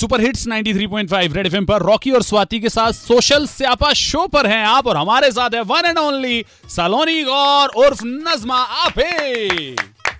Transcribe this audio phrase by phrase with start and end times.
[0.00, 4.46] Super hits 93.5 red FM पर Rocky और स्वाति के साथ सोशल स्यापा शो पर
[4.46, 9.74] हैं आप और हमारे साथ है one and only Saloni Gaur उर्फ़ Najma आपे।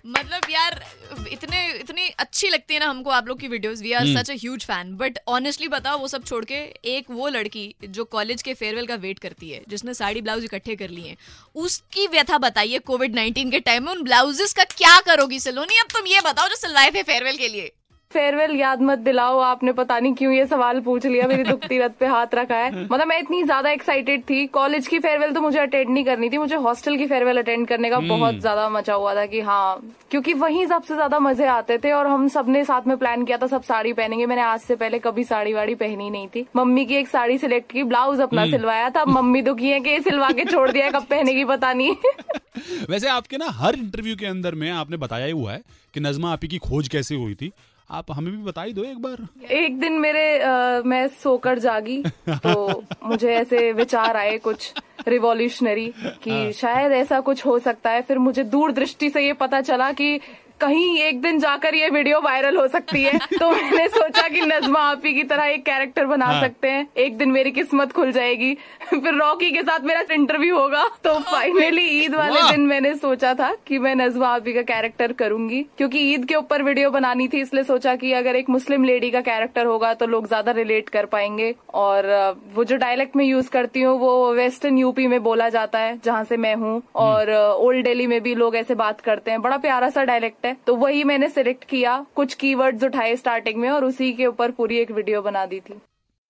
[0.07, 0.81] मतलब यार
[1.33, 4.35] इतने इतनी अच्छी लगती है ना हमको आप लोग की videos we are such a
[4.35, 6.61] huge fan but honestly बताओ वो सब छोड़ के
[6.95, 10.77] एक वो लड़की जो कॉलेज के फेयरवेल का वेट करती है जिसने साड़ी ब्लाउज इकट्ठे
[10.77, 11.17] कर लिए हैं
[11.57, 15.99] उसकी व्यथा बताइए कोविड नाइन्टीन के टाइम में उन ब्लाउजेस का क्या करोगी सलोनी अब
[15.99, 17.73] तुम ये बताओ जो सिलवाए थे फेयरवेल के लिए।
[18.11, 21.91] फेयरवेल याद मत दिलाओ आपने पता नहीं क्यों ये सवाल पूछ लिया मेरी दुखती रथ
[21.99, 25.59] पे हाथ रखा है। मतलब मैं इतनी ज़्यादा एक्साइटेड थी। कॉलेज की फेयरवेल तो मुझे
[25.59, 29.15] अटेंड नहीं करनी थी मुझे हॉस्टल की फेयरवेल अटेंड करने का बहुत ज़्यादा मचा हुआ
[29.15, 29.81] था कि हाँ
[30.11, 33.47] क्योंकि वहीं सबसे ज़्यादा मज़े आते थे और हम सबने साथ में प्लान किया था
[33.47, 36.95] सब साड़ी पहनेंगे। मैंने आज से पहले कभी साड़ी वाड़ी पहनी नहीं थी। मम्मी की
[36.95, 40.71] एक साड़ी सिलेक्ट की ब्लाउज अपना सिलवाया था। मम्मी दुखी है कि सिलवा के छोड़
[40.71, 41.95] दिया कब पहनेगी पता नहीं।
[42.91, 45.61] वैसे आपके ना हर इंटरव्यू के अंदर में आपने बताया हुआ है
[45.95, 47.53] कि नजमा आपी की खोज कैसे हुई थी?
[47.91, 52.83] आप हमें भी बताई दो एक बार एक दिन मेरे आ, मैं सोकर जागी तो
[53.05, 54.73] मुझे ऐसे विचार आए कुछ
[55.09, 55.87] रिवॉल्यूशनरी
[56.23, 59.61] कि हाँ। शायद ऐसा कुछ हो सकता है फिर मुझे दूर दृष्टि से ये पता
[59.61, 60.21] चला कि
[60.61, 64.81] कहीं एक दिन जाकर ये वीडियो वायरल हो सकती है। तो मैंने सोचा कि नजमा
[64.83, 68.53] आपी की तरह एक कैरेक्टर बना हाँ। सकते हैं। एक दिन मेरी किस्मत खुल जाएगी।
[68.91, 73.53] फिर रॉकी के साथ मेरा इंटरव्यू होगा। तो फाइनली ईद वाले दिन मैंने सोचा था
[73.67, 77.65] कि मैं नजमा आपी का कैरेक्टर करूँगी। क्योंकि ईद के ऊपर वीडियो बनानी थी इसलिए
[77.65, 81.55] सोचा कि अगर एक मुस्लिम लेडी का कैरेक्टर होगा तो लोग ज़्यादा रिलेट कर पाएँगे।
[81.77, 82.09] और
[82.55, 86.25] वो जो डायलेक्ट में यूज़ करती हूँ वो वेस्टर्न यूपी में बोला जाता है जहाँ
[86.25, 89.91] से मैं हूँ। और ओल्ड दिल्ली में भी लोग ऐसे बात करते हैं। बड़ा प्यारा
[89.91, 93.85] सा डायलेक्ट है। है। तो वही मैंने सिलेक्ट किया कुछ कीवर्ड्स उठाए स्टार्टिंग में और
[93.85, 95.81] उसी के ऊपर पूरी एक वीडियो बना दी थी।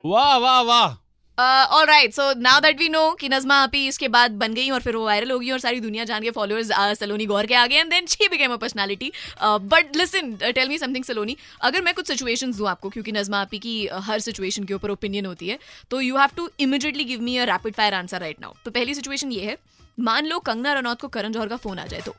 [0.05, 0.99] वाह वाह वाह।
[1.39, 4.81] All right so now that we know कि नजमा आपी इसके बाद बन गई और
[4.81, 7.77] फिर वो वायरल होगी और सारी दुनिया जान के फॉलोअर्स सलोनी गौर के आ गए
[7.77, 9.11] and then she became a personality
[9.43, 11.37] but listen tell me something Saloni.
[11.63, 14.91] अगर मैं कुछ सिचुएशंस दूँ आपको क्योंकि नजमा आपी की uh, हर सिचुएशन के ऊपर
[14.91, 15.59] ओपिनियन होती है
[15.91, 18.95] तो you have to immediately give me a rapid fire answer right now तो पहली
[18.95, 19.57] सिचुएशन ये है।
[19.99, 22.15] मान लो कंगना रनौत को करण जौहर का फ़ोन आ जाए तो।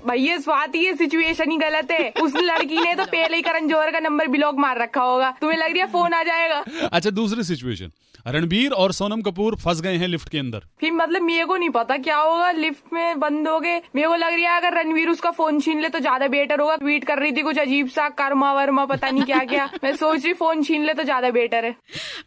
[0.00, 3.90] भैया स्वाति ये सिचुएशन ही गलत है। उस लड़की ने तो पहले ही करण जौहर
[3.90, 6.64] का नंबर ब्लॉक मार रखा होगा। तुम्हें लग रहा है फ़ोन आ जाएगा?
[6.92, 7.90] अच्छा दूसरी सिचुएशन
[8.26, 11.68] रणबीर और सोनम कपूर फंस गए हैं लिफ्ट के अंदर। फिर मतलब मेरे को नहीं
[11.70, 15.08] पता क्या होगा लिफ्ट में बंद हो गए। मेरे को लग रहा है अगर रणबीर
[15.08, 18.08] उसका फ़ोन छीन ले तो ज़्यादा बेटर होगा। ट्वीट कर रही थी कुछ अजीब सा
[18.18, 21.64] कर्मा वर्मा पता नहीं क्या क्या। मैं सोच रही फ़ोन छीन ले तो ज़्यादा बेटर
[21.64, 21.74] है।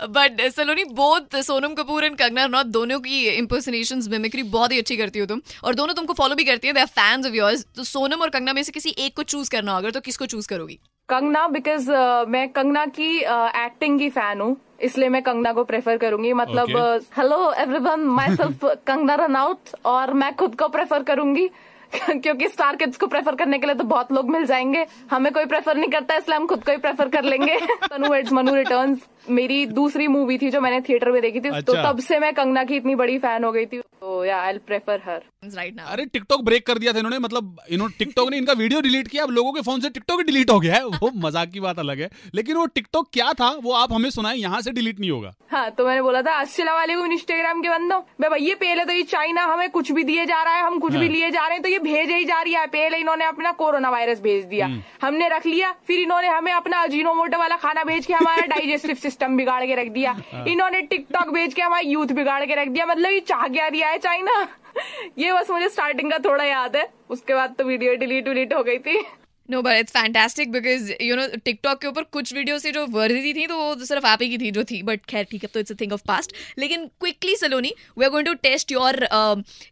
[0.10, 4.98] But Saloni both Sonam Kapoor and Kangana Ranaut दोनों की इम्पर्सनेशन मिमिक्री बहुत ही अच्छी
[4.98, 8.22] करती हो तुम। और दोनों तुमको फॉलो भी करती है। फैंस ऑफ़ योर्स तो सोनम
[8.22, 10.80] और कंगना में से किसी एक को चूज़ करना होगा तो किसको चूज़ करोगी?
[11.10, 15.64] कंगना बिकॉज़ uh, मैं कंगना की एक्टिंग uh, की फ़ैन हूँ इसलिए मैं कंगना को
[15.64, 18.00] प्रेफर करूँगी। मतलब hello everyone
[18.36, 21.50] myself Kangana run out और मैं खुद को प्रेफर करूँगी
[22.10, 25.46] क्योंकि स्टार किड्स को प्रेफर करने के लिए तो बहुत लोग मिल जाएँगे। हमें कोई
[25.46, 27.60] प्रेफर नहीं करता इसलिए हम खुद को ही प्रेफर कर लेंगे।
[27.90, 31.56] तनु एड्स मनु रिटर्न्स मेरी दूसरी मूवी थी जो मैंने थिएटर में देखी थी तो
[31.56, 34.42] अच्छा। तो तब से मैं कंगना की इतनी बड़ी फ़ैन हो गई थी तो या
[34.42, 35.22] I prefer her
[35.56, 38.82] right now अरे टिकटॉक ब्रेक कर दिया था इन्होंने मतलब इन्होंने टिकटॉक ने इनका वीडियो
[38.82, 41.60] डिलीट किया अब लोगों के फ़ोन से टिकटॉक डिलीट हो गया है। वो मज़ाक की
[41.60, 45.00] बात अलग है। लेकिन वो टिकटॉक क्या था वो आप हमें सुनाए यहाँ से डिलीट
[45.00, 48.86] नहीं होगा। हाँ तो मैंने बोला था अस्सलाम वालेकुम इंस्टाग्राम के बंदो। मैं भैया पहले
[48.86, 51.02] तो ये चाइना हमें कुछ भी दिए जा रहा है हम कुछ हाँ.
[51.02, 53.52] भी लिए जा रहे हैं तो ये भेजे ही जा रही है। पहले इन्होंने अपना
[53.54, 57.84] कोरोना वायरस भेज दिया। हम्म। हमने रख लिया फिर इन्होंने हमें अपना अजीनोमोटो वाला खाना
[57.84, 61.90] भेज के हमारा डाइजेस्टिव सिस्टम बिगाड़ के रख दिया। हाँ। इन्होंने टिकटॉक भेज के हमारा
[61.90, 64.46] यूथ बिगाड़ के रख दिया। मतलब ये चाह क्या दिया है चाइना
[65.20, 68.64] ये बस मुझे स्टार्टिंग का थोड़ा याद है। उसके बाद तो वीडियो डिलीट विलीट हो
[68.64, 69.04] गई थी।
[69.50, 73.34] No but it's fantastic because you know TikTok के ऊपर कुछ वीडियो से जो वर्दी
[73.34, 75.60] थी तो वो सिर्फ़ आप ही की थी जो थी। बट खैर, ठीक है तो
[75.60, 79.08] it's a thing of past लेकिन quickly Saloni we are going to test your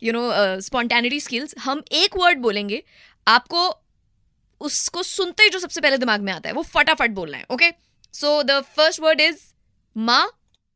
[0.03, 0.29] you know
[0.61, 2.83] spontaneity skills हम एक वर्ड बोलेंगे,
[3.27, 3.69] आपको
[4.61, 7.71] उसको सुनते ही जो सबसे पहले दिमाग में आता है, वो फटाफट बोलना है okay
[8.13, 9.39] so the first word is
[9.95, 10.25] माँ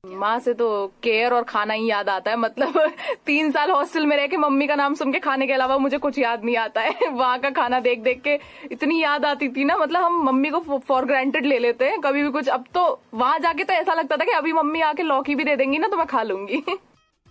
[0.05, 0.67] माँ से तो
[1.03, 2.91] केयर और खाना ही याद आता है मतलब
[3.25, 5.97] तीन साल हॉस्टल में रह के मम्मी का नाम सुन के खाने के अलावा मुझे
[5.97, 8.37] कुछ याद नहीं आता है। वहाँ का खाना देख देख के
[8.71, 12.23] इतनी याद आती थी ना मतलब हम मम्मी को फॉर ग्रांटेड ले लेते हैं कभी
[12.23, 15.35] भी कुछ। अब तो वहाँ जाके तो ऐसा लगता था कि अभी मम्मी आके लौकी
[15.35, 16.63] भी दे देंगी ना तो मैं खा लूँगी।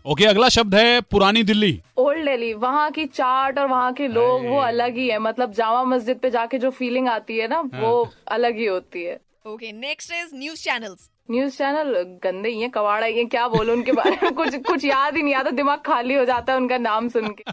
[0.07, 4.09] ओके okay, अगला शब्द है पुरानी दिल्ली। ओल्ड दिल्ली वहाँ की चाट और वहाँ के
[4.09, 7.61] लोग वो अलग ही है। मतलब जामा मस्जिद पे जाके जो फीलिंग आती है ना
[7.61, 10.95] वो हाँ। अलग ही होती है। Okay next is news channel
[11.31, 14.33] news channel गंदे ही है कवाड़ा ही है क्या बोलो उनके बारे में?
[14.35, 17.45] कुछ कुछ याद ही नहीं आता दिमाग खाली हो जाता है उनका नाम सुन के।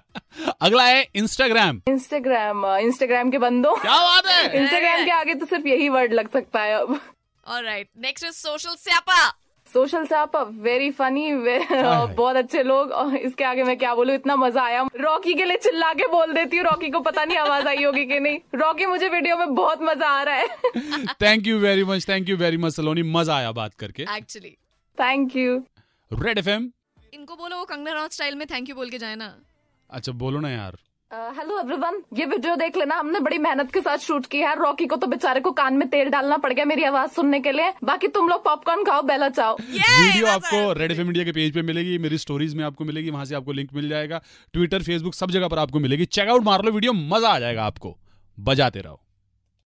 [0.61, 4.61] अगला है इंस्टाग्राम इंस्टाग्राम इंस्टाग्राम के बंदो। क्या बात है?
[4.61, 6.99] इंस्टाग्राम के आगे तो सिर्फ़ यही वर्ड लग सकता है अब।
[7.47, 9.40] ऑलराइट नेक्स्ट इज़ सोशल स्यापा
[9.73, 14.35] सोशल से आप वेरी फनी बहुत अच्छे लोग। और इसके आगे मैं क्या बोलूँ इतना
[14.35, 17.67] मज़ा आया। रॉकी के लिए चिल्ला के बोल देती हूँ रॉकी को पता नहीं आवाज़
[17.67, 21.59] आई होगी कि नहीं। रॉकी मुझे वीडियो में बहुत मज़ा आ रहा है। Thank you
[21.59, 23.03] very much thank you very much Saloni.
[23.11, 24.55] मज़ा आया बात करके। Actually
[24.97, 25.57] thank you
[26.11, 26.71] red FM
[27.13, 29.33] इनको बोलो वो कंगना राउत स्टाइल में थैंक यू बोल के जाए ना।
[29.89, 30.77] अच्छा बोलो ना यार।
[31.11, 34.85] हेलो एवरीवन ये वीडियो देख लेना हमने बड़ी मेहनत के साथ शूट की है। रॉकी
[34.87, 37.73] को तो बेचारे को कान में तेल डालना पड़ गया मेरी आवाज़ सुनने के लिए।
[37.83, 41.61] बाकी तुम लोग पॉपकॉर्न खाओ बेला चाओ। वीडियो आपको रेड एफ़ इंडिया के पेज पे
[41.61, 44.21] मिलेगी मेरी स्टोरीज में आपको मिलेगी वहाँ से आपको लिंक मिल जाएगा।
[44.53, 47.97] ट्विटर फेसबुक सब जगह पर आपको मिलेगी। चेकआउट मार लो वीडियो मज़ा आ जाएगा आपको।
[48.37, 49.01] बजाते रहो।